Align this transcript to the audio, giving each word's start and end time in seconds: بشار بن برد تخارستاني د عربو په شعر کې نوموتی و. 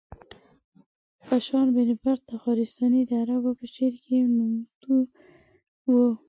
بشار 1.31 1.67
بن 1.75 1.89
برد 2.01 2.21
تخارستاني 2.31 3.01
د 3.05 3.11
عربو 3.21 3.51
په 3.59 3.65
شعر 3.73 3.93
کې 4.03 4.15
نوموتی 4.35 4.95
و. 5.91 5.93